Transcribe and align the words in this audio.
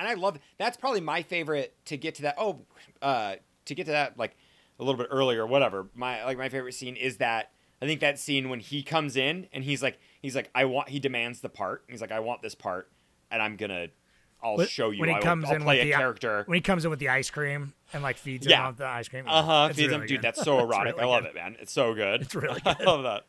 and 0.00 0.08
I 0.08 0.14
love 0.14 0.38
that's 0.58 0.76
probably 0.76 1.00
my 1.00 1.22
favorite 1.22 1.76
to 1.86 1.96
get 1.96 2.16
to 2.16 2.22
that. 2.22 2.34
Oh, 2.38 2.62
uh, 3.02 3.36
to 3.66 3.74
get 3.74 3.86
to 3.86 3.92
that 3.92 4.18
like 4.18 4.36
a 4.78 4.84
little 4.84 4.98
bit 4.98 5.08
earlier, 5.10 5.46
whatever. 5.46 5.86
My 5.94 6.24
like 6.24 6.38
my 6.38 6.48
favorite 6.48 6.72
scene 6.74 6.96
is 6.96 7.18
that 7.18 7.52
I 7.82 7.86
think 7.86 8.00
that 8.00 8.18
scene 8.18 8.48
when 8.48 8.60
he 8.60 8.82
comes 8.82 9.16
in 9.16 9.46
and 9.52 9.62
he's 9.62 9.82
like 9.82 9.98
he's 10.22 10.34
like 10.34 10.50
I 10.54 10.64
want 10.64 10.88
he 10.88 10.98
demands 10.98 11.40
the 11.40 11.48
part. 11.48 11.84
He's 11.88 12.00
like 12.00 12.12
I 12.12 12.20
want 12.20 12.42
this 12.42 12.54
part, 12.54 12.90
and 13.30 13.40
I'm 13.42 13.56
gonna 13.56 13.88
I'll 14.42 14.56
But 14.56 14.70
show 14.70 14.88
you. 14.90 15.00
when 15.00 15.10
he 15.10 15.14
I 15.14 15.18
will, 15.18 15.24
comes 15.24 15.44
I'll 15.46 15.56
in 15.56 15.62
play 15.62 15.76
with 15.78 15.84
a 15.86 15.90
the- 15.90 15.96
character. 15.96 16.42
when 16.46 16.56
he 16.56 16.62
comes 16.62 16.84
in 16.86 16.90
with 16.90 16.98
the 16.98 17.10
ice 17.10 17.28
cream 17.30 17.74
and 17.92 18.02
like 18.02 18.16
feeds 18.16 18.46
him 18.46 18.50
Yeah. 18.52 18.70
the 18.70 18.86
ice 18.86 19.06
cream. 19.08 19.24
Uh 19.28 19.42
huh. 19.42 19.68
Feeds 19.68 19.80
really 19.88 19.94
him, 20.00 20.06
dude. 20.06 20.22
That's 20.22 20.42
so 20.44 20.58
erotic. 20.60 20.94
really 20.96 21.06
I 21.08 21.12
love 21.12 21.22
good. 21.24 21.28
it, 21.30 21.34
man. 21.34 21.56
It's 21.60 21.72
so 21.72 21.92
good. 21.94 22.22
It's 22.22 22.34
really 22.34 22.60
good. 22.64 22.76
I 22.80 22.84
love 22.84 23.02
that. 23.02 23.26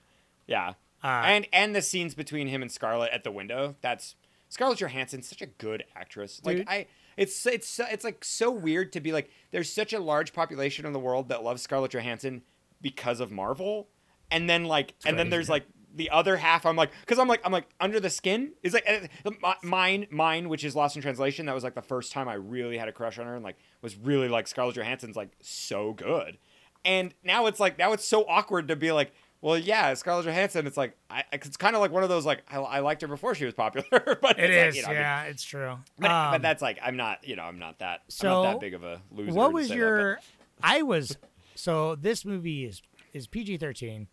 Yeah. 0.47 0.73
Uh, 1.03 1.23
and 1.25 1.47
and 1.51 1.75
the 1.75 1.81
scenes 1.81 2.13
between 2.13 2.47
him 2.47 2.61
and 2.61 2.71
Scarlett 2.71 3.11
at 3.11 3.23
the 3.25 3.31
window. 3.31 3.75
That's 3.81 4.15
Scarlett 4.51 4.79
Johansson's 4.79 5.29
such 5.29 5.41
a 5.41 5.45
good 5.45 5.85
actress. 5.95 6.41
Like 6.43 6.65
I, 6.67 6.87
it's 7.15 7.45
it's 7.45 7.79
it's 7.79 8.03
like 8.03 8.23
so 8.25 8.51
weird 8.51 8.91
to 8.91 8.99
be 8.99 9.13
like. 9.13 9.29
There's 9.51 9.71
such 9.71 9.93
a 9.93 9.99
large 9.99 10.33
population 10.33 10.85
in 10.85 10.91
the 10.91 10.99
world 10.99 11.29
that 11.29 11.41
loves 11.41 11.61
Scarlett 11.61 11.91
Johansson 11.91 12.41
because 12.81 13.21
of 13.21 13.31
Marvel, 13.31 13.87
and 14.29 14.49
then 14.49 14.65
like 14.65 14.93
and 15.05 15.17
then 15.17 15.29
there's 15.29 15.47
like 15.47 15.65
the 15.95 16.09
other 16.09 16.35
half. 16.35 16.65
I'm 16.65 16.75
like 16.75 16.91
because 16.99 17.17
I'm 17.17 17.29
like 17.29 17.39
I'm 17.45 17.53
like 17.53 17.69
under 17.79 18.01
the 18.01 18.09
skin 18.09 18.51
is 18.61 18.73
like 18.73 19.09
uh, 19.25 19.53
mine 19.63 20.07
mine 20.11 20.49
which 20.49 20.65
is 20.65 20.75
Lost 20.75 20.97
in 20.97 21.01
Translation. 21.01 21.45
That 21.45 21.55
was 21.55 21.63
like 21.63 21.75
the 21.75 21.81
first 21.81 22.11
time 22.11 22.27
I 22.27 22.33
really 22.33 22.77
had 22.77 22.89
a 22.89 22.91
crush 22.91 23.17
on 23.19 23.27
her 23.27 23.35
and 23.35 23.45
like 23.45 23.55
was 23.81 23.95
really 23.95 24.27
like 24.27 24.49
Scarlett 24.49 24.75
Johansson's 24.75 25.15
like 25.15 25.29
so 25.41 25.93
good. 25.93 26.37
And 26.83 27.13
now 27.23 27.45
it's 27.45 27.61
like 27.61 27.77
now 27.77 27.93
it's 27.93 28.05
so 28.05 28.25
awkward 28.27 28.67
to 28.67 28.75
be 28.75 28.91
like, 28.91 29.13
well, 29.41 29.57
yeah, 29.57 29.93
Scarlett 29.95 30.25
Johansson. 30.25 30.67
It's 30.67 30.77
like 30.77 30.95
I, 31.09 31.23
it's 31.33 31.57
kind 31.57 31.75
of 31.75 31.81
like 31.81 31.91
one 31.91 32.03
of 32.03 32.09
those 32.09 32.25
like 32.25 32.43
I, 32.49 32.57
I 32.57 32.79
liked 32.79 33.01
her 33.01 33.07
before 33.07 33.35
she 33.35 33.45
was 33.45 33.53
popular, 33.53 33.87
but 34.21 34.39
it's 34.39 34.75
like, 34.75 34.75
you 34.75 34.81
know, 34.83 34.87
I 34.87 34.91
mean, 34.91 35.01
yeah, 35.01 35.23
it's 35.23 35.43
true. 35.43 35.77
but, 35.99 36.07
but 36.07 36.35
Um, 36.35 36.41
that's 36.41 36.61
like 36.61 36.79
I'm 36.83 36.95
not, 36.97 37.27
you 37.27 37.35
know, 37.35 37.43
I'm 37.43 37.59
not 37.59 37.79
that, 37.79 38.01
I'm 38.21 38.27
not 38.29 38.43
that 38.43 38.59
big 38.59 38.73
of 38.73 38.83
a 38.83 39.01
loser. 39.11 39.33
what 39.33 39.51
was 39.53 39.67
say 39.67 39.73
that, 39.73 39.77
your? 39.79 40.19
I 40.63 40.81
was 40.83 41.17
so 41.55 41.95
this 41.95 42.23
movie 42.25 42.65
is 42.65 42.81
is 43.13 43.27
PG 43.27 43.57
thirteen, 43.57 44.07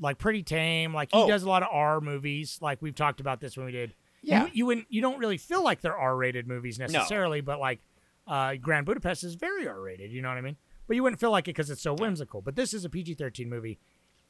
like 0.00 0.18
pretty 0.18 0.42
tame. 0.42 0.92
Like 0.92 1.10
he 1.12 1.18
Oh. 1.18 1.28
does 1.28 1.42
a 1.44 1.48
lot 1.48 1.62
of 1.62 1.68
R 1.72 2.00
movies. 2.00 2.58
Like 2.60 2.82
we've 2.82 2.94
talked 2.94 3.20
about 3.20 3.40
this 3.40 3.56
when 3.56 3.66
we 3.66 3.72
did. 3.72 3.94
Yeah. 4.20 4.46
you, 4.46 4.50
you 4.52 4.66
wouldn't 4.66 4.86
you 4.90 5.00
don't 5.00 5.18
really 5.18 5.38
feel 5.38 5.62
like 5.62 5.80
they're 5.80 5.96
R 5.96 6.16
rated 6.16 6.48
movies 6.48 6.78
necessarily, 6.78 7.40
but 7.40 7.60
like 7.60 7.80
uh, 8.26 8.56
Grand 8.56 8.84
Budapest 8.84 9.22
is 9.24 9.36
very 9.36 9.68
R 9.68 9.80
rated. 9.80 10.10
You 10.12 10.20
know 10.20 10.28
what 10.28 10.36
I 10.38 10.40
mean? 10.42 10.56
But 10.88 10.96
you 10.96 11.02
wouldn't 11.02 11.20
feel 11.20 11.30
like 11.30 11.44
it 11.48 11.54
because 11.54 11.70
it's 11.70 11.82
so 11.82 11.94
whimsical. 11.94 12.42
But 12.42 12.56
this 12.56 12.74
is 12.74 12.84
a 12.84 12.88
PG 12.90 13.14
thirteen 13.14 13.48
movie, 13.48 13.78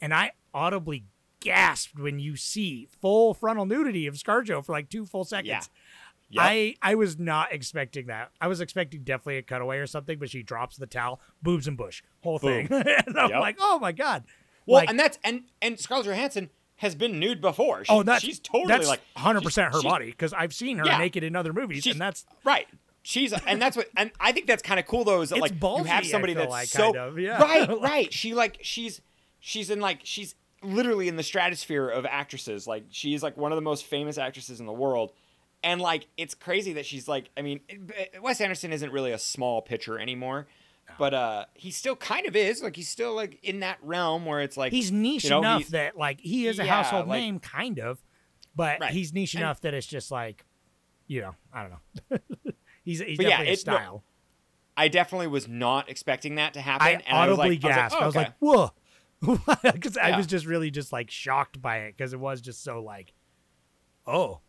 and 0.01 0.15
I 0.15 0.33
audibly 0.55 1.05
gasped 1.41 1.99
when 1.99 2.19
you 2.19 2.37
see 2.37 2.89
full 3.01 3.33
frontal 3.35 3.65
nudity 3.67 4.07
of 4.07 4.15
ScarJo 4.15 4.65
for 4.65 4.73
like 4.73 4.89
two 4.89 5.07
full 5.07 5.25
seconds. 5.25 5.49
Yeah. 5.49 5.61
Yep. 6.31 6.43
I 6.45 6.75
I 6.83 6.95
was 6.95 7.19
not 7.19 7.53
expecting 7.55 8.07
that. 8.09 8.31
I 8.41 8.49
was 8.49 8.61
expecting 8.61 9.03
definitely 9.03 9.39
a 9.39 9.43
cutaway 9.43 9.79
or 9.79 9.87
something, 9.87 10.19
but 10.19 10.29
she 10.31 10.43
drops 10.43 10.77
the 10.77 10.87
towel, 10.87 11.21
boobs 11.43 11.67
and 11.67 11.77
bush, 11.77 12.03
whole 12.23 12.39
thing, 12.39 12.67
and 12.71 13.19
I'm 13.19 13.31
Yep. 13.31 13.41
like, 13.41 13.57
oh 13.61 13.79
my 13.79 13.93
god. 13.93 14.25
well, 14.67 14.81
like, 14.81 14.91
and 14.91 15.01
that's 15.01 15.19
and 15.25 15.45
and 15.63 15.79
Scarlett 15.81 16.07
Johansson 16.07 16.51
has 16.77 16.95
been 16.95 17.19
nude 17.19 17.41
before. 17.41 17.85
She, 17.85 17.93
oh, 17.93 18.03
that's 18.03 18.23
she's 18.23 18.39
totally 18.39 18.67
that's 18.69 18.87
like 18.89 19.01
100 19.15 19.43
percent 19.43 19.73
her 19.75 19.81
body 19.83 20.07
because 20.11 20.35
I've 20.35 20.53
seen 20.53 20.77
her 20.79 20.85
Yeah. 20.85 20.99
naked 20.99 21.25
in 21.25 21.35
other 21.35 21.53
movies, 21.55 21.87
and 21.87 21.99
that's 21.99 22.27
right. 22.45 22.67
She's 23.03 23.33
and 23.33 23.63
that's 23.63 23.75
what 23.75 23.89
and 23.97 24.11
I 24.21 24.33
think 24.33 24.47
that's 24.47 24.63
kind 24.63 24.79
of 24.79 24.87
cool 24.87 25.05
though 25.05 25.23
is 25.23 25.31
that 25.31 25.37
It's 25.37 25.41
like 25.63 25.79
you 25.79 25.85
have 25.85 26.05
somebody 26.05 26.35
that's 26.35 26.51
like, 26.51 26.69
so 26.69 26.93
kind 26.93 26.97
of, 26.97 27.19
yeah. 27.19 27.43
right, 27.43 27.71
right. 27.81 28.13
She 28.13 28.35
like 28.35 28.59
she's 28.61 29.01
she's 29.41 29.71
in 29.71 29.81
like 29.81 30.01
she's 30.05 30.35
literally 30.63 31.09
in 31.09 31.17
the 31.17 31.23
stratosphere 31.23 31.89
of 31.89 32.05
actresses. 32.07 32.67
Like 32.67 32.85
she's 32.91 33.23
like 33.23 33.37
one 33.37 33.53
of 33.53 33.57
the 33.57 33.63
most 33.63 33.85
famous 33.87 34.19
actresses 34.19 34.61
in 34.61 34.67
the 34.67 34.73
world. 34.73 35.13
And 35.63 35.81
like 35.81 36.07
it's 36.17 36.35
crazy 36.35 36.73
that 36.75 36.87
she's 36.87 37.09
like 37.09 37.31
I 37.37 37.43
mean 37.43 37.61
Wes 38.21 38.41
Anderson 38.41 38.73
isn't 38.73 38.93
really 38.93 39.13
a 39.13 39.19
small 39.19 39.63
pitcher 39.63 39.99
anymore. 39.99 40.47
But 40.99 41.15
uh 41.15 41.45
he 41.55 41.71
still 41.71 41.97
kind 41.97 42.27
of 42.27 42.35
is. 42.37 42.63
Like 42.63 42.75
he's 42.77 42.89
still 42.89 43.15
like 43.15 43.39
in 43.45 43.61
that 43.61 43.79
realm 43.83 44.25
where 44.25 44.41
it's 44.41 44.57
like 44.57 44.73
he's 44.73 44.91
niche 44.91 45.25
you 45.25 45.31
know, 45.31 45.39
enough 45.41 45.65
he- 45.65 45.71
that 45.71 45.97
like 45.97 46.21
he 46.21 46.47
is 46.47 46.59
a 46.59 46.65
Yeah, 46.65 46.75
household 46.77 47.09
like- 47.09 47.21
name, 47.21 47.39
kind 47.41 47.79
of, 47.79 48.03
but 48.57 48.81
Right. 48.81 48.91
he's 48.93 49.13
niche 49.13 49.35
And- 49.35 49.43
enough 49.43 49.61
that 49.63 49.75
it's 49.75 49.87
just 49.87 50.11
like, 50.11 50.45
you 51.07 51.21
know, 51.21 51.35
I 51.53 51.63
don't 51.63 51.71
know. 51.73 52.19
he's 52.85 53.01
he's 53.01 53.17
But 53.19 53.27
yeah, 53.27 53.43
definitely 53.43 53.49
a 53.49 53.53
it- 53.53 53.67
no, 53.67 53.75
style. 53.77 54.05
I 54.77 54.87
definitely 54.89 55.27
was 55.27 55.49
not 55.49 55.89
expecting 55.91 56.37
that 56.37 56.55
to 56.55 56.61
happen. 56.61 56.87
I 56.87 56.91
and 56.93 57.03
I 57.09 57.29
was 57.29 57.39
audibly 57.39 57.57
like, 57.57 57.61
gasped. 57.61 58.01
I 58.01 58.05
I 58.05 58.07
was 58.07 58.15
was 58.15 58.17
like, 58.17 58.33
oh, 58.41 58.47
like, 58.47 58.57
"Whoa," 58.59 58.73
because 59.63 59.97
I 59.97 60.17
was 60.17 60.27
just 60.27 60.47
really 60.47 60.71
just 60.71 60.93
like 60.93 61.11
shocked 61.11 61.61
by 61.61 61.79
it 61.79 61.97
because 61.97 62.13
it 62.13 62.21
was 62.21 62.41
just 62.41 62.63
so 62.63 62.81
like, 62.83 63.13
oh, 64.07 64.41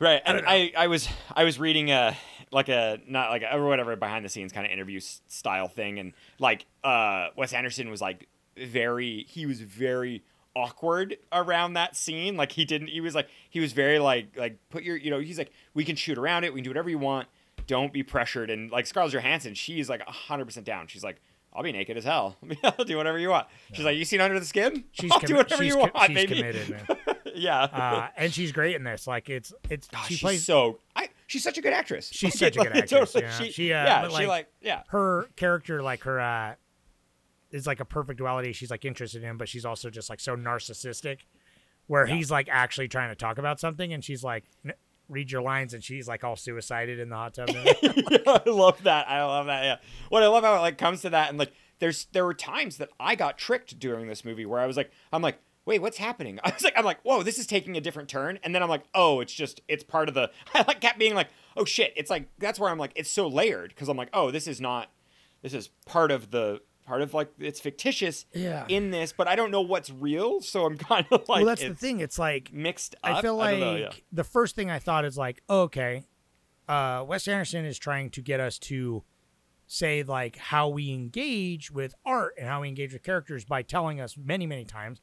Right, 0.00 0.20
and 0.26 0.38
don't. 0.38 0.48
I, 0.48 0.72
I, 0.76 0.86
was 0.88 1.08
I 1.34 1.44
was 1.44 1.58
reading 1.58 1.90
a 1.90 2.16
like 2.50 2.68
a 2.68 2.98
not 3.06 3.30
like 3.30 3.42
a, 3.42 3.56
or 3.56 3.66
whatever 3.66 3.94
behind 3.94 4.24
the 4.24 4.28
scenes 4.28 4.52
kind 4.52 4.66
of 4.66 4.72
interview 4.72 4.98
s- 4.98 5.22
style 5.28 5.68
thing, 5.68 5.98
and 6.00 6.12
like 6.40 6.66
uh, 6.82 7.28
Wes 7.36 7.52
Anderson 7.52 7.88
was 7.90 8.00
like 8.00 8.28
very 8.56 9.24
he 9.28 9.46
was 9.46 9.60
very 9.60 10.24
awkward 10.56 11.16
around 11.32 11.74
that 11.74 11.96
scene. 11.96 12.36
Like 12.36 12.52
he 12.52 12.64
didn't 12.64 12.88
he 12.88 13.00
was 13.00 13.14
like 13.14 13.28
he 13.48 13.60
was 13.60 13.72
very 13.72 14.00
like 14.00 14.36
like 14.36 14.58
put 14.68 14.82
your 14.82 14.96
you 14.96 15.10
know 15.10 15.20
he's 15.20 15.38
like 15.38 15.52
we 15.74 15.84
can 15.84 15.94
shoot 15.94 16.18
around 16.18 16.42
it, 16.42 16.52
we 16.52 16.58
can 16.58 16.64
do 16.64 16.70
whatever 16.70 16.90
you 16.90 16.98
want, 16.98 17.28
don't 17.68 17.92
be 17.92 18.02
pressured. 18.02 18.50
And 18.50 18.72
like 18.72 18.86
Scarlett 18.86 19.12
Johansson, 19.12 19.54
she's 19.54 19.88
like 19.88 20.02
hundred 20.02 20.46
percent 20.46 20.66
down. 20.66 20.86
She's 20.86 21.04
like. 21.04 21.20
I'll 21.54 21.62
be 21.62 21.72
naked 21.72 21.96
as 21.96 22.04
hell. 22.04 22.36
I'll 22.64 22.84
do 22.84 22.96
whatever 22.96 23.18
you 23.18 23.28
want. 23.28 23.46
She's 23.72 23.84
like, 23.84 23.96
you 23.96 24.04
seen 24.04 24.20
Under 24.20 24.38
the 24.40 24.44
Skin? 24.46 24.84
she's 24.92 25.10
I'll 25.12 25.20
commi- 25.20 25.26
do 25.26 25.36
whatever 25.36 25.62
she's 25.62 25.72
you 25.74 25.78
want, 25.80 25.92
she's 26.06 26.14
baby. 26.14 26.34
committed, 26.36 26.68
man. 26.70 27.16
yeah. 27.34 27.60
Uh, 27.62 28.08
and 28.16 28.32
she's 28.34 28.50
great 28.52 28.74
in 28.76 28.82
this. 28.84 29.06
Like 29.06 29.28
it's 29.30 29.52
it's 29.70 29.88
Oh, 29.94 30.04
she 30.08 30.16
plays 30.16 30.44
so 30.44 30.80
I 30.96 31.08
she's 31.26 31.42
such 31.44 31.56
a 31.58 31.62
good 31.62 31.72
actress. 31.72 32.08
She's 32.12 32.40
Like, 32.40 32.52
such 32.54 32.56
a 32.56 32.68
good 32.68 32.76
actress, 32.76 33.12
totally, 33.12 33.24
yeah. 33.24 33.38
She, 33.38 33.50
She, 33.52 33.72
uh, 33.72 33.84
yeah, 33.84 34.02
but, 34.02 34.10
she 34.10 34.16
like- 34.18 34.28
like 34.28 34.46
yeah. 34.60 34.82
her 34.88 35.28
character 35.36 35.82
like 35.82 36.02
her 36.04 36.20
uh 36.20 36.54
is 37.50 37.68
like 37.68 37.78
a 37.78 37.84
perfect 37.84 38.18
duality 38.18 38.52
she's 38.52 38.70
like 38.70 38.84
interested 38.84 39.22
in 39.22 39.36
but 39.36 39.48
she's 39.48 39.64
also 39.64 39.88
just 39.88 40.10
like 40.10 40.18
so 40.18 40.34
narcissistic 40.36 41.18
where 41.86 42.04
he's 42.06 42.28
like 42.30 42.48
actually 42.50 42.88
trying 42.88 43.10
to 43.10 43.14
talk 43.14 43.38
about 43.38 43.60
something 43.60 43.92
and 43.92 44.02
she's 44.04 44.24
like 44.24 44.42
"N- 44.64 44.72
read 45.08 45.30
your 45.30 45.42
lines 45.42 45.74
and 45.74 45.82
she's 45.82 46.08
like 46.08 46.24
all 46.24 46.36
suicided 46.36 46.98
in 46.98 47.08
the 47.08 47.16
hot 47.16 47.34
tub 47.34 47.50
I 47.54 48.42
love 48.46 48.82
that. 48.84 49.08
I 49.08 49.22
love 49.24 49.46
that. 49.46 49.64
Yeah. 49.64 49.76
What 50.08 50.22
I 50.22 50.28
love 50.28 50.44
how 50.44 50.56
it 50.56 50.60
like 50.60 50.78
comes 50.78 51.02
to 51.02 51.10
that 51.10 51.30
and 51.30 51.38
like 51.38 51.52
there's 51.78 52.06
there 52.12 52.24
were 52.24 52.34
times 52.34 52.78
that 52.78 52.90
I 52.98 53.14
got 53.14 53.38
tricked 53.38 53.78
during 53.78 54.06
this 54.06 54.24
movie 54.24 54.46
where 54.46 54.60
I 54.60 54.66
was 54.66 54.76
like 54.76 54.90
I'm 55.12 55.22
like 55.22 55.38
wait 55.66 55.82
what's 55.82 55.98
happening 55.98 56.38
I 56.44 56.50
was 56.50 56.62
like 56.62 56.74
I'm 56.76 56.84
like 56.84 57.02
whoa 57.02 57.22
this 57.22 57.38
is 57.38 57.46
taking 57.46 57.76
a 57.76 57.80
different 57.80 58.08
turn 58.08 58.38
and 58.42 58.54
then 58.54 58.62
I'm 58.62 58.68
like 58.68 58.84
oh 58.94 59.20
it's 59.20 59.32
just 59.32 59.60
it's 59.68 59.84
part 59.84 60.08
of 60.08 60.14
the 60.14 60.30
I 60.54 60.64
like 60.66 60.80
kept 60.80 60.98
being 60.98 61.14
like 61.14 61.28
oh 61.56 61.64
shit 61.64 61.92
it's 61.96 62.10
like 62.10 62.28
that's 62.38 62.58
where 62.58 62.70
I'm 62.70 62.78
like 62.78 62.92
it's 62.96 63.10
so 63.10 63.28
layered 63.28 63.70
because 63.70 63.88
I'm 63.88 63.96
like 63.96 64.10
oh 64.12 64.30
this 64.30 64.46
is 64.46 64.60
not 64.60 64.90
this 65.42 65.52
is 65.52 65.68
part 65.84 66.10
of 66.10 66.30
the 66.30 66.60
part 66.84 67.00
of 67.02 67.14
like 67.14 67.30
it's 67.38 67.60
fictitious 67.60 68.26
Yeah. 68.34 68.66
in 68.68 68.90
this 68.90 69.12
but 69.12 69.26
I 69.28 69.36
don't 69.36 69.50
know 69.50 69.62
what's 69.62 69.90
real 69.90 70.40
so 70.40 70.66
I'm 70.66 70.76
kind 70.90 71.06
of 71.10 71.28
like 71.28 71.38
well 71.38 71.44
that's 71.46 71.62
the 71.62 71.74
thing 71.74 72.00
it's 72.00 72.18
like 72.18 72.52
mixed 72.52 72.94
up 73.02 73.16
i 73.16 73.22
feel 73.22 73.36
like 73.36 73.52
don't 73.52 73.60
know, 73.60 73.76
yeah. 73.76 73.90
the 74.12 74.24
first 74.24 74.54
thing 74.54 74.70
i 74.70 74.78
thought 74.78 75.04
is 75.04 75.16
like 75.16 75.42
okay 75.48 76.04
uh 76.68 77.04
wes 77.06 77.26
anderson 77.28 77.64
is 77.64 77.78
trying 77.78 78.10
to 78.10 78.20
get 78.22 78.40
us 78.40 78.58
to 78.58 79.02
say 79.66 80.02
like 80.02 80.36
how 80.36 80.68
we 80.68 80.92
engage 80.92 81.70
with 81.70 81.94
art 82.04 82.34
and 82.38 82.46
how 82.46 82.60
we 82.60 82.68
engage 82.68 82.92
with 82.92 83.02
characters 83.02 83.44
by 83.44 83.62
telling 83.62 84.00
us 84.00 84.16
many 84.16 84.46
many 84.46 84.64
times 84.64 85.00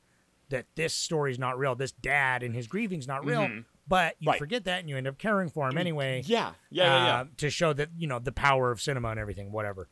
that 0.49 0.65
this 0.75 0.93
story 0.93 1.31
is 1.31 1.39
not 1.39 1.57
real 1.57 1.73
this 1.75 1.91
dad 1.91 2.43
and 2.43 2.53
his 2.55 2.67
grieving's 2.67 3.07
not 3.07 3.25
real 3.25 3.41
Mhm. 3.41 3.65
but 3.87 4.15
you 4.19 4.29
Right. 4.29 4.37
forget 4.39 4.65
that 4.65 4.81
and 4.81 4.89
you 4.89 4.97
end 4.97 5.07
up 5.07 5.17
caring 5.17 5.49
for 5.49 5.67
him 5.69 5.77
anyway 5.79 6.21
yeah 6.25 6.51
yeah 6.69 6.83
yeah, 6.85 7.05
yeah. 7.05 7.15
uh, 7.21 7.25
to 7.37 7.49
show 7.49 7.73
that 7.73 7.89
you 7.97 8.05
know 8.07 8.19
the 8.19 8.31
power 8.31 8.69
of 8.71 8.79
cinema 8.81 9.09
and 9.09 9.19
everything 9.19 9.51
whatever 9.51 9.87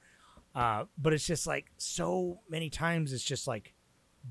uh, 0.56 0.86
but 0.98 1.14
it's 1.14 1.26
just 1.26 1.48
like 1.48 1.72
so 1.78 2.40
many 2.50 2.70
times 2.70 3.14
it's 3.14 3.24
just 3.24 3.48
like 3.48 3.74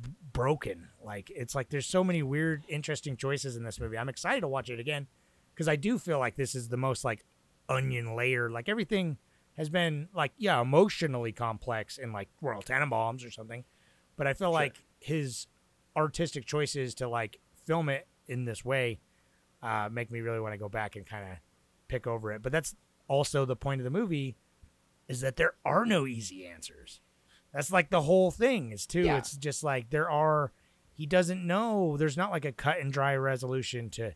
b- 0.00 0.10
broken. 0.32 0.88
Like 1.04 1.30
it's 1.34 1.54
like 1.54 1.70
there's 1.70 1.86
so 1.86 2.02
many 2.02 2.22
weird 2.22 2.64
interesting 2.68 3.16
choices 3.16 3.56
in 3.56 3.64
this 3.64 3.80
movie. 3.80 3.98
I'm 3.98 4.08
excited 4.08 4.40
to 4.42 4.48
watch 4.48 4.70
it 4.70 4.80
again 4.80 5.06
because 5.54 5.68
i 5.68 5.74
do 5.74 5.98
feel 5.98 6.20
like 6.20 6.36
this 6.36 6.54
is 6.54 6.68
the 6.68 6.76
most 6.76 7.04
like 7.04 7.24
onion 7.68 8.14
layer. 8.16 8.50
Like 8.50 8.68
everything 8.68 9.18
has 9.56 9.68
been 9.68 10.08
like 10.14 10.32
yeah 10.38 10.60
emotionally 10.60 11.32
complex 11.32 11.98
in 11.98 12.12
like 12.12 12.28
royal 12.40 12.62
tenenbaums 12.62 13.26
or 13.26 13.30
something 13.32 13.64
but 14.16 14.24
i 14.24 14.32
feel 14.32 14.52
like 14.52 14.84
his 15.00 15.48
artistic 15.96 16.46
choices 16.46 16.94
to 16.94 17.08
like 17.08 17.40
film 17.66 17.88
it 17.88 18.06
in 18.28 18.44
this 18.44 18.64
way 18.64 19.00
uh, 19.62 19.88
make 19.90 20.10
me 20.10 20.20
really 20.20 20.40
want 20.40 20.54
to 20.54 20.58
go 20.58 20.68
back 20.68 20.96
and 20.96 21.06
kind 21.06 21.24
of 21.24 21.38
pick 21.88 22.06
over 22.06 22.32
it. 22.32 22.42
But 22.42 22.52
that's 22.52 22.76
also 23.08 23.44
the 23.44 23.56
point 23.56 23.80
of 23.80 23.84
the 23.84 23.90
movie 23.90 24.36
is 25.08 25.20
that 25.22 25.36
there 25.36 25.54
are 25.64 25.84
no 25.86 26.06
easy 26.06 26.46
answers. 26.46 27.00
That's 27.52 27.72
like 27.72 27.90
the 27.90 28.02
whole 28.02 28.30
thing 28.30 28.72
is 28.72 28.86
too. 28.86 29.02
Yeah. 29.02 29.16
It's 29.18 29.36
just 29.36 29.64
like 29.64 29.90
there 29.90 30.10
are 30.10 30.52
he 30.92 31.06
doesn't 31.06 31.46
know. 31.46 31.96
There's 31.96 32.16
not 32.16 32.30
like 32.30 32.44
a 32.44 32.52
cut 32.52 32.78
and 32.80 32.92
dry 32.92 33.16
resolution 33.16 33.88
to 33.90 34.12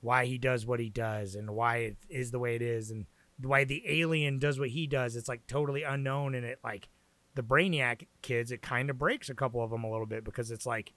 why 0.00 0.24
he 0.26 0.38
does 0.38 0.66
what 0.66 0.80
he 0.80 0.90
does 0.90 1.34
and 1.34 1.50
why 1.50 1.76
it 1.78 1.96
is 2.08 2.30
the 2.30 2.38
way 2.38 2.56
it 2.56 2.62
is 2.62 2.90
and 2.90 3.06
why 3.40 3.64
the 3.64 3.82
alien 3.86 4.38
does 4.38 4.58
what 4.58 4.70
he 4.70 4.86
does. 4.86 5.16
It's 5.16 5.28
like 5.28 5.46
totally 5.46 5.82
unknown 5.82 6.34
and 6.34 6.44
it 6.44 6.58
like 6.64 6.88
the 7.34 7.42
brainiac 7.42 8.06
kids 8.22 8.50
it 8.52 8.62
kind 8.62 8.90
of 8.90 8.98
breaks 8.98 9.28
a 9.28 9.34
couple 9.34 9.62
of 9.62 9.70
them 9.70 9.84
a 9.84 9.90
little 9.90 10.06
bit 10.06 10.24
because 10.24 10.50
it's 10.50 10.66
like 10.66 10.92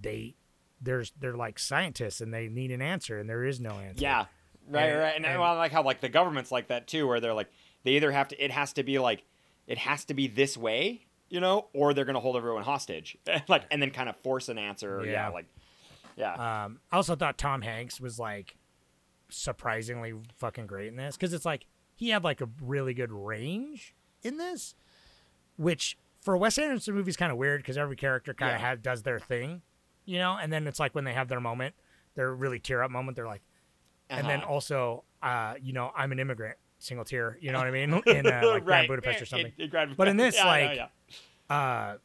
they 0.00 0.34
there's 0.80 1.12
they're 1.18 1.36
like 1.36 1.58
scientists 1.58 2.20
and 2.20 2.32
they 2.32 2.48
need 2.48 2.70
an 2.70 2.80
answer 2.82 3.18
and 3.18 3.28
there 3.28 3.44
is 3.44 3.60
no 3.60 3.70
answer. 3.70 4.02
Yeah, 4.02 4.26
right, 4.68 4.84
And- 4.90 4.98
right. 4.98 5.16
And, 5.16 5.26
and- 5.26 5.40
well, 5.40 5.54
I 5.54 5.56
like 5.58 5.72
how 5.72 5.82
like 5.82 6.00
the 6.00 6.08
government's 6.08 6.52
like 6.52 6.68
that 6.68 6.86
too, 6.86 7.06
where 7.06 7.20
they're 7.20 7.34
like 7.34 7.50
they 7.88 7.94
either 7.96 8.12
have 8.12 8.28
to 8.28 8.44
it 8.44 8.50
has 8.50 8.74
to 8.74 8.82
be 8.82 8.98
like 8.98 9.24
it 9.66 9.78
has 9.78 10.04
to 10.06 10.14
be 10.14 10.26
this 10.28 10.56
way, 10.56 11.06
you 11.30 11.40
know, 11.40 11.68
or 11.72 11.94
they're 11.94 12.04
gonna 12.04 12.20
hold 12.20 12.36
everyone 12.36 12.62
hostage, 12.64 13.16
like 13.48 13.64
and 13.70 13.80
then 13.80 13.90
kind 13.90 14.08
of 14.10 14.16
force 14.18 14.48
an 14.50 14.58
answer. 14.58 15.02
Yeah, 15.04 15.12
Yeah. 15.12 15.28
like 15.30 15.46
yeah, 16.16 16.64
Um, 16.64 16.80
I 16.92 16.96
also 16.96 17.16
thought 17.16 17.38
Tom 17.38 17.62
Hanks 17.62 18.00
was 18.00 18.18
like 18.18 18.56
surprisingly 19.30 20.14
fucking 20.36 20.66
great 20.66 20.88
in 20.88 20.96
this 20.96 21.16
because 21.16 21.32
it's 21.32 21.44
like 21.44 21.66
he 21.94 22.10
had 22.10 22.24
like 22.24 22.40
a 22.40 22.48
really 22.62 22.94
good 22.94 23.12
range 23.12 23.94
in 24.22 24.36
this, 24.36 24.74
which 25.56 25.96
for 26.20 26.34
a 26.34 26.38
Wes 26.38 26.58
Anderson 26.58 26.94
movie 26.94 27.10
is 27.10 27.16
kind 27.16 27.30
of 27.32 27.38
weird 27.38 27.60
because 27.62 27.76
every 27.78 27.96
character 27.96 28.34
kind 28.34 28.54
of 28.54 28.60
Yeah. 28.60 28.68
had 28.68 28.82
does 28.82 29.02
their 29.02 29.18
thing, 29.20 29.62
you 30.04 30.18
know, 30.18 30.36
and 30.40 30.52
then 30.52 30.66
it's 30.66 30.80
like 30.80 30.94
when 30.94 31.04
they 31.04 31.12
have 31.14 31.28
their 31.28 31.40
moment, 31.40 31.74
their 32.14 32.34
really 32.34 32.58
tear 32.58 32.82
up 32.82 32.90
moment, 32.90 33.16
they're 33.16 33.26
like, 33.26 33.42
and 34.10 34.28
then 34.28 34.40
Uh-huh. 34.40 34.50
also, 34.52 35.04
uh, 35.22 35.54
you 35.60 35.72
know, 35.72 35.92
I'm 35.96 36.10
an 36.12 36.18
immigrant, 36.18 36.56
single 36.78 37.04
tear, 37.04 37.36
you 37.40 37.52
know 37.52 37.58
what 37.58 37.66
I 37.66 37.70
mean, 37.70 37.92
in 38.06 38.26
uh, 38.26 38.40
like 38.44 38.64
Grand 38.64 38.88
Budapest 38.88 39.22
or 39.22 39.26
something. 39.26 39.52
in- 39.58 39.64
in 39.64 39.70
Grand- 39.70 39.96
But 39.96 40.08
in 40.08 40.16
this, 40.16 40.36
Yeah, 40.36 40.46
like, 40.46 40.76
yeah. 40.76 40.86
Uh, 41.54 41.96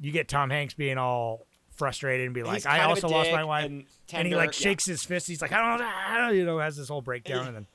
you 0.00 0.12
get 0.12 0.28
Tom 0.28 0.50
Hanks 0.50 0.74
being 0.74 0.98
all 0.98 1.46
frustrated 1.72 2.26
and 2.26 2.34
be 2.34 2.42
like, 2.42 2.64
I 2.66 2.78
kind 2.78 2.82
of 2.82 2.86
a 2.86 2.90
also 2.90 3.08
lost 3.08 3.32
my 3.32 3.44
wife. 3.44 3.64
and, 3.66 3.74
and 3.80 3.82
he 3.82 4.06
tender, 4.06 4.36
like 4.36 4.46
yeah. 4.48 4.52
shakes 4.52 4.86
his 4.86 5.02
fist. 5.04 5.26
He's 5.26 5.42
like, 5.42 5.52
I 5.52 5.58
don't 5.60 5.80
know, 5.80 5.90
I 5.92 6.18
don't 6.18 6.36
you 6.36 6.44
know, 6.44 6.58
has 6.58 6.76
this 6.76 6.88
whole 6.88 7.02
breakdown, 7.02 7.46
and 7.48 7.56
then 7.56 7.66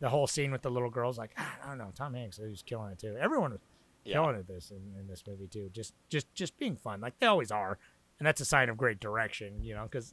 the 0.00 0.08
whole 0.08 0.26
scene 0.26 0.50
with 0.52 0.62
the 0.62 0.70
little 0.70 0.88
girls, 0.90 1.18
like, 1.18 1.32
"Ah, 1.36 1.56
I 1.64 1.68
don't 1.68 1.78
know, 1.78 1.90
Tom 1.94 2.14
Hanks, 2.14 2.38
he's 2.38 2.62
killing 2.62 2.92
it 2.92 2.98
too. 2.98 3.16
Everyone 3.20 3.50
was 3.52 3.60
Yeah. 4.04 4.14
killing 4.14 4.36
it 4.36 4.46
this 4.48 4.70
in, 4.70 4.94
in 4.98 5.06
this 5.08 5.22
movie 5.26 5.46
too. 5.48 5.68
Just, 5.72 5.94
just, 6.08 6.32
just 6.34 6.56
being 6.58 6.76
fun, 6.76 7.00
like 7.00 7.18
they 7.18 7.26
always 7.26 7.50
are, 7.50 7.76
and 8.18 8.26
that's 8.26 8.40
a 8.40 8.44
sign 8.44 8.68
of 8.68 8.76
great 8.76 9.00
direction, 9.00 9.62
you 9.62 9.74
know, 9.74 9.82
because 9.82 10.12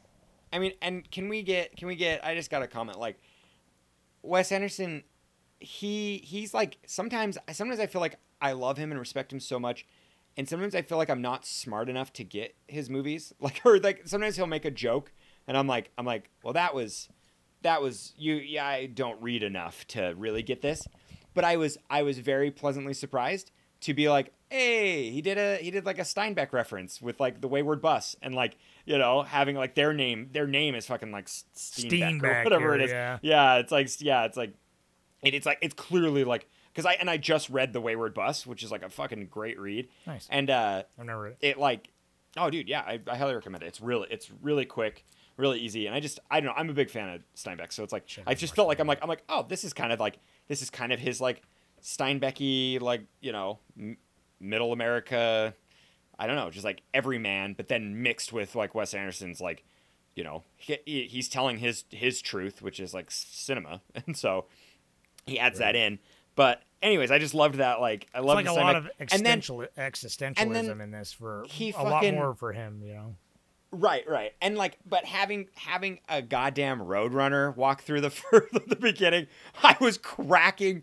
I 0.52 0.58
mean, 0.58 0.72
and 0.82 1.08
can 1.10 1.28
we 1.28 1.42
get 1.42 1.74
can 1.76 1.88
we 1.88 1.96
get? 1.96 2.22
I 2.24 2.34
just 2.34 2.50
got 2.50 2.62
a 2.62 2.66
comment 2.66 2.98
like 2.98 3.18
Wes 4.22 4.52
Anderson. 4.52 5.02
He 5.62 6.18
he's 6.24 6.52
like 6.52 6.78
sometimes 6.86 7.38
sometimes 7.52 7.80
I 7.80 7.86
feel 7.86 8.00
like 8.00 8.18
I 8.40 8.52
love 8.52 8.76
him 8.76 8.90
and 8.90 8.98
respect 8.98 9.32
him 9.32 9.40
so 9.40 9.58
much, 9.58 9.86
and 10.36 10.48
sometimes 10.48 10.74
I 10.74 10.82
feel 10.82 10.98
like 10.98 11.10
I'm 11.10 11.22
not 11.22 11.46
smart 11.46 11.88
enough 11.88 12.12
to 12.14 12.24
get 12.24 12.54
his 12.66 12.90
movies. 12.90 13.32
Like 13.40 13.60
or 13.64 13.78
like 13.78 14.02
sometimes 14.06 14.36
he'll 14.36 14.46
make 14.46 14.64
a 14.64 14.70
joke, 14.70 15.12
and 15.46 15.56
I'm 15.56 15.66
like 15.66 15.90
I'm 15.96 16.06
like 16.06 16.30
well 16.42 16.52
that 16.54 16.74
was 16.74 17.08
that 17.62 17.80
was 17.82 18.12
you 18.16 18.34
yeah 18.34 18.66
I 18.66 18.86
don't 18.86 19.20
read 19.22 19.42
enough 19.42 19.86
to 19.88 20.14
really 20.16 20.42
get 20.42 20.62
this, 20.62 20.86
but 21.34 21.44
I 21.44 21.56
was 21.56 21.78
I 21.88 22.02
was 22.02 22.18
very 22.18 22.50
pleasantly 22.50 22.94
surprised 22.94 23.50
to 23.82 23.94
be 23.94 24.08
like 24.08 24.32
hey 24.52 25.10
he 25.10 25.22
did 25.22 25.38
a 25.38 25.56
he 25.56 25.70
did 25.70 25.86
like 25.86 25.98
a 25.98 26.02
Steinbeck 26.02 26.52
reference 26.52 27.00
with 27.00 27.18
like 27.18 27.40
the 27.40 27.48
Wayward 27.48 27.80
Bus 27.80 28.14
and 28.22 28.34
like 28.34 28.56
you 28.84 28.98
know 28.98 29.22
having 29.22 29.56
like 29.56 29.74
their 29.74 29.92
name 29.92 30.28
their 30.32 30.46
name 30.46 30.74
is 30.74 30.86
fucking 30.86 31.10
like 31.10 31.26
Steinbeck, 31.26 32.22
or 32.22 32.44
whatever 32.44 32.70
or- 32.70 32.74
it 32.76 32.82
is 32.82 32.90
yeah. 32.90 33.18
yeah 33.22 33.56
it's 33.56 33.72
like 33.72 33.88
yeah 34.00 34.24
it's 34.24 34.36
like 34.36 34.52
it, 35.22 35.34
it's 35.34 35.46
like 35.46 35.58
it's 35.62 35.74
clearly 35.74 36.24
like 36.24 36.46
because 36.72 36.86
I 36.86 36.92
and 36.94 37.08
I 37.10 37.16
just 37.16 37.50
read 37.50 37.72
the 37.72 37.80
Wayward 37.80 38.14
Bus 38.14 38.46
which 38.46 38.62
is 38.62 38.70
like 38.70 38.82
a 38.82 38.88
fucking 38.90 39.26
great 39.30 39.58
read 39.58 39.88
nice. 40.06 40.26
and 40.30 40.50
uh 40.50 40.82
I've 40.98 41.06
never 41.06 41.22
read 41.22 41.36
it. 41.40 41.48
it 41.48 41.58
like 41.58 41.88
oh 42.36 42.50
dude 42.50 42.68
yeah 42.68 42.80
I, 42.80 43.00
I 43.06 43.16
highly 43.16 43.34
recommend 43.34 43.62
it 43.62 43.66
it's 43.66 43.80
really 43.80 44.08
it's 44.10 44.30
really 44.42 44.64
quick 44.64 45.04
really 45.36 45.58
easy 45.60 45.86
and 45.86 45.94
i 45.94 46.00
just 46.00 46.18
i 46.30 46.40
don't 46.40 46.46
know 46.46 46.54
i'm 46.56 46.68
a 46.70 46.74
big 46.74 46.88
fan 46.90 47.08
of 47.08 47.20
steinbeck 47.36 47.72
so 47.72 47.82
it's 47.82 47.92
like 47.92 48.08
Should 48.08 48.24
i 48.26 48.34
just 48.34 48.54
felt 48.54 48.68
like 48.68 48.80
i'm 48.80 48.86
like 48.86 48.98
i'm 49.02 49.08
like 49.08 49.22
oh 49.28 49.44
this 49.48 49.64
is 49.64 49.72
kind 49.72 49.92
of 49.92 49.98
like 50.00 50.18
this 50.48 50.62
is 50.62 50.70
kind 50.70 50.92
of 50.92 51.00
his 51.00 51.20
like 51.20 51.42
steinbecky 51.82 52.80
like 52.80 53.02
you 53.20 53.32
know 53.32 53.58
m- 53.78 53.96
middle 54.40 54.72
america 54.72 55.54
i 56.18 56.26
don't 56.26 56.36
know 56.36 56.50
just 56.50 56.64
like 56.64 56.82
every 56.94 57.18
man 57.18 57.54
but 57.56 57.68
then 57.68 58.02
mixed 58.02 58.32
with 58.32 58.54
like 58.54 58.74
wes 58.74 58.94
anderson's 58.94 59.40
like 59.40 59.64
you 60.14 60.24
know 60.24 60.42
he- 60.56 61.06
he's 61.10 61.28
telling 61.28 61.58
his 61.58 61.84
his 61.90 62.20
truth 62.22 62.62
which 62.62 62.80
is 62.80 62.94
like 62.94 63.10
cinema 63.10 63.80
and 64.06 64.16
so 64.16 64.46
he 65.26 65.38
adds 65.38 65.58
that 65.58 65.76
in. 65.76 65.98
But 66.34 66.62
anyways 66.82 67.10
i 67.10 67.18
just 67.18 67.34
loved 67.34 67.56
that 67.56 67.80
like 67.80 68.08
i 68.12 68.18
love 68.18 68.34
like 68.34 68.48
a 68.48 68.52
lot 68.52 68.74
of 68.74 68.90
and 68.98 69.24
then 69.24 69.38
existential 69.38 69.64
existentialism 69.78 70.82
in 70.82 70.90
this 70.90 71.12
for 71.12 71.44
he 71.48 71.70
a 71.70 71.82
lot 71.82 72.04
more 72.04 72.34
for 72.34 72.52
him, 72.52 72.82
you 72.84 72.94
know. 72.94 73.14
Right, 73.74 74.06
right, 74.06 74.32
and 74.42 74.58
like, 74.58 74.76
but 74.84 75.06
having 75.06 75.48
having 75.54 76.00
a 76.06 76.20
goddamn 76.20 76.80
Roadrunner 76.80 77.56
walk 77.56 77.82
through 77.82 78.02
the 78.02 78.10
the 78.66 78.76
beginning, 78.76 79.28
I 79.62 79.76
was 79.80 79.96
cracking 79.96 80.82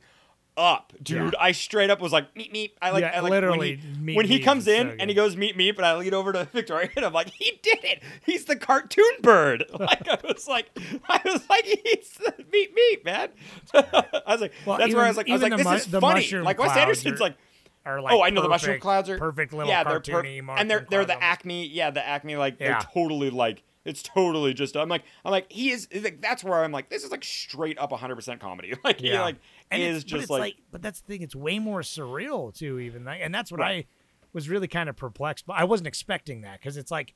up, 0.59 0.93
dude. 1.01 1.33
I 1.39 1.53
straight 1.53 1.89
up 1.89 2.01
was 2.01 2.11
like, 2.11 2.35
meet 2.35 2.51
meet. 2.51 2.77
I 2.81 2.91
like, 2.91 3.01
Yeah, 3.01 3.13
I 3.15 3.21
like 3.21 3.31
literally, 3.31 3.77
when 3.77 4.07
he, 4.09 4.15
when 4.15 4.25
he 4.27 4.39
comes 4.39 4.67
in 4.67 4.89
so 4.89 4.95
and 4.99 5.09
he 5.09 5.15
goes 5.15 5.35
meet 5.37 5.55
meet, 5.57 5.75
but 5.75 5.85
I 5.85 5.95
lean 5.95 6.13
over 6.13 6.33
to 6.33 6.43
Victoria 6.53 6.89
and 6.95 7.05
I'm 7.05 7.13
like, 7.13 7.29
he 7.29 7.59
did 7.63 7.79
it. 7.83 8.03
He's 8.25 8.45
the 8.45 8.55
cartoon 8.55 9.05
bird. 9.21 9.63
Like 9.79 10.07
I 10.07 10.17
was 10.27 10.47
like, 10.47 10.69
I 11.07 11.21
was 11.23 11.41
like, 11.49 11.63
he's 11.65 12.09
the 12.17 12.33
meet 12.51 12.73
meet, 12.75 13.05
man. 13.05 13.29
I 13.73 14.21
was 14.27 14.41
like, 14.41 14.51
Well, 14.65 14.77
that's 14.77 14.93
where 14.93 15.05
I 15.05 15.07
was 15.07 15.17
like, 15.17 15.29
I 15.29 15.33
was 15.33 15.41
like, 15.41 15.51
the 15.51 15.57
this 15.57 15.65
mu- 15.67 15.73
is 15.73 15.85
funny. 15.87 16.13
mushroom 16.15 16.43
Like 16.43 16.59
Wes 16.59 16.75
Anderson's 16.77 17.19
are- 17.21 17.23
like. 17.23 17.37
Are 17.85 18.01
like 18.01 18.13
oh, 18.13 18.21
I 18.21 18.29
know 18.29 18.41
the 18.41 18.49
mushroom 18.49 18.79
clouds 18.81 19.09
are 19.09 19.17
perfect 19.17 19.53
little 19.53 19.69
yeah, 19.69 19.85
they're 19.85 20.01
per- 20.01 20.21
and 20.25 20.69
they're 20.69 20.85
they're 20.89 21.05
the. 21.05 21.23
Acme, 21.23 21.65
yeah, 21.67 21.89
the 21.91 22.05
Acme 22.05 22.35
like 22.35 22.57
Yeah. 22.59 22.67
they're 22.73 22.81
totally 22.93 23.29
like 23.29 23.63
it's 23.89 24.01
totally 24.03 24.53
just 24.53 24.77
I'm 24.77 24.87
like 24.89 25.03
I'm 25.25 25.31
like 25.31 25.51
he 25.51 25.71
is 25.71 25.87
like 25.93 26.21
that's 26.21 26.43
where 26.43 26.63
I'm 26.63 26.71
like 26.71 26.89
this 26.89 27.03
is 27.03 27.11
like 27.11 27.23
straight 27.23 27.77
up 27.79 27.91
100% 27.91 28.39
comedy 28.39 28.73
like 28.83 29.01
he 29.01 29.09
Yeah. 29.09 29.21
like 29.23 29.37
and 29.71 29.81
is 29.83 30.03
just 30.03 30.23
it's 30.23 30.29
like, 30.29 30.55
but 30.71 30.81
that's 30.81 31.01
the 31.01 31.07
thing. 31.13 31.21
It's 31.21 31.35
way 31.35 31.59
more 31.59 31.81
surreal 31.81 32.53
too, 32.57 32.79
even, 32.79 33.03
like- 33.05 33.21
and 33.21 33.33
that's 33.35 33.51
what 33.51 33.59
Right. 33.59 33.85
I 33.85 33.87
was 34.33 34.47
really 34.47 34.67
kind 34.67 34.87
of 34.89 34.95
perplexed. 34.95 35.45
But 35.45 35.53
I 35.57 35.63
wasn't 35.65 35.87
expecting 35.87 36.41
that 36.41 36.59
because 36.59 36.77
it's 36.77 36.91
like 36.91 37.13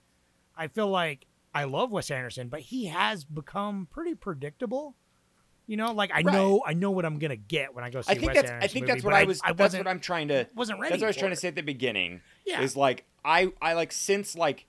I 0.57 0.67
feel 0.67 0.87
like 0.87 1.25
I 1.55 1.63
love 1.65 1.91
Wes 1.91 2.09
Anderson, 2.11 2.49
but 2.49 2.59
he 2.61 2.85
has 2.85 3.23
become 3.23 3.87
pretty 3.91 4.15
predictable. 4.15 4.95
You 5.65 5.77
know, 5.77 5.93
like 5.93 6.11
I 6.11 6.15
Right. 6.17 6.25
know 6.25 6.61
I 6.65 6.73
know 6.73 6.91
what 6.91 7.05
I'm 7.05 7.19
gonna 7.19 7.35
get 7.37 7.73
when 7.73 7.83
I 7.83 7.89
go 7.89 8.01
see 8.01 8.11
I 8.11 8.15
think 8.15 8.27
Wes 8.27 8.35
that's 8.35 8.51
Anderson 8.51 8.63
I 8.63 8.67
think 8.73 8.83
movie, 8.83 8.91
that's 8.93 9.03
what 9.05 9.13
I 9.13 9.23
was 9.23 9.41
I 9.43 9.53
that's 9.53 9.75
what 9.75 9.87
I'm 9.87 9.99
trying 9.99 10.27
to 10.27 10.47
wasn't 10.55 10.79
ready. 10.79 10.91
that's 10.91 11.01
what 11.01 11.07
I 11.07 11.09
was 11.09 11.15
trying 11.17 11.31
to 11.31 11.37
say 11.37 11.47
at 11.47 11.55
the 11.55 11.61
beginning 11.61 12.21
Yeah. 12.45 12.61
is 12.61 12.75
like 12.75 13.05
I 13.23 13.51
I 13.61 13.73
like 13.73 13.91
since 13.93 14.35
like 14.35 14.65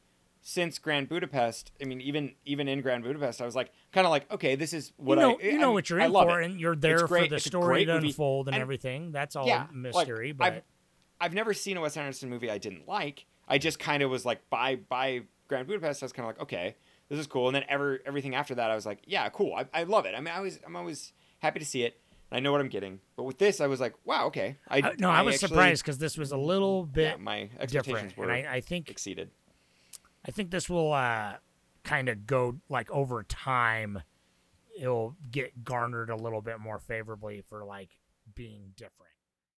since 0.46 0.78
Grand 0.78 1.08
Budapest 1.08 1.72
I 1.80 1.86
mean 1.86 2.00
even 2.02 2.34
even 2.44 2.68
in 2.68 2.82
Grand 2.82 3.02
Budapest 3.02 3.40
I 3.40 3.46
was 3.46 3.56
like 3.56 3.72
kind 3.92 4.06
of 4.06 4.10
like 4.10 4.30
okay 4.30 4.54
this 4.56 4.72
is 4.74 4.92
what 4.96 5.16
you 5.16 5.22
know, 5.22 5.38
I 5.40 5.42
you 5.42 5.58
know 5.58 5.66
mean, 5.68 5.74
what 5.74 5.90
you're 5.90 6.00
I 6.02 6.04
in 6.06 6.12
for, 6.12 6.40
it. 6.40 6.44
and 6.44 6.60
you're 6.60 6.76
there 6.76 6.98
for 6.98 7.08
great. 7.08 7.30
the 7.30 7.40
story 7.40 7.86
to 7.86 7.96
unfold 7.96 8.46
and, 8.48 8.54
And- 8.54 8.60
everything. 8.62 9.10
That's 9.10 9.34
all 9.36 9.46
yeah, 9.46 9.66
mystery, 9.72 10.28
like, 10.28 10.36
but 10.36 10.52
I've, 10.52 10.62
I've 11.20 11.34
never 11.34 11.54
seen 11.54 11.76
a 11.78 11.80
Wes 11.80 11.96
Anderson 11.96 12.28
movie 12.28 12.50
I 12.50 12.58
didn't 12.58 12.86
like. 12.86 13.24
I 13.48 13.56
just 13.58 13.78
kind 13.78 14.02
of 14.02 14.10
was 14.10 14.24
like, 14.26 14.48
by 14.50 14.76
by 14.76 15.22
Grand 15.48 15.66
Budapest, 15.66 16.02
I 16.02 16.06
was 16.06 16.12
kind 16.12 16.28
of 16.28 16.34
like, 16.36 16.42
okay, 16.42 16.76
this 17.08 17.18
is 17.18 17.26
cool. 17.26 17.48
And 17.48 17.54
then 17.56 17.64
ever 17.68 18.00
everything 18.04 18.34
after 18.34 18.54
that, 18.56 18.70
I 18.70 18.74
was 18.74 18.84
like, 18.84 19.00
yeah, 19.06 19.28
cool. 19.30 19.54
I, 19.54 19.66
I 19.72 19.84
love 19.84 20.04
it. 20.06 20.14
I 20.14 20.20
mean, 20.20 20.34
I 20.34 20.40
was 20.40 20.60
I'm 20.66 20.76
always 20.76 21.12
happy 21.40 21.58
to 21.58 21.64
see 21.64 21.84
it. 21.84 21.98
I 22.32 22.40
know 22.40 22.52
what 22.52 22.60
I'm 22.60 22.68
getting. 22.68 23.00
But 23.16 23.22
with 23.22 23.38
this, 23.38 23.60
I 23.60 23.66
was 23.66 23.80
like, 23.80 23.94
wow, 24.04 24.26
okay. 24.26 24.56
I, 24.68 24.78
I, 24.78 24.92
no, 24.98 25.08
I, 25.08 25.22
was 25.22 25.36
actually- 25.36 25.48
surprised 25.48 25.82
because 25.84 25.98
this 25.98 26.18
was 26.18 26.32
a 26.32 26.36
little 26.36 26.88
Yeah, 26.94 27.12
bit 27.12 27.20
my 27.20 27.48
expectations 27.60 27.84
different, 28.12 28.16
were 28.18 28.30
and 28.30 28.46
I, 28.48 28.54
I 28.56 28.60
think 28.60 28.90
exceeded. 28.90 29.30
I 30.26 30.30
think 30.30 30.50
this 30.50 30.68
will 30.68 30.92
uh, 30.92 31.34
kind 31.82 32.08
of 32.08 32.26
go 32.26 32.56
like 32.68 32.90
over 32.90 33.22
time. 33.24 34.02
It'll 34.78 35.14
get 35.30 35.64
garnered 35.64 36.10
a 36.10 36.16
little 36.16 36.40
bit 36.40 36.58
more 36.58 36.78
favorably 36.78 37.42
for 37.48 37.64
like 37.64 37.90
being 38.34 38.72
different. 38.76 39.13